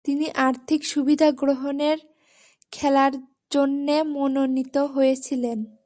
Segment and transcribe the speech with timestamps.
[0.05, 1.97] তিনি আর্থিক সুবিধা গ্রহণের
[2.71, 3.13] খেলার
[3.51, 5.77] জন্যে মনোনীত হয়েছিলেন।